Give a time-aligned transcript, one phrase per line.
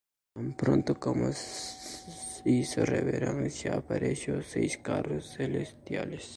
[0.33, 1.29] Tan pronto como
[2.45, 6.23] hizo reverencias, aparecieron seis carros celestiales.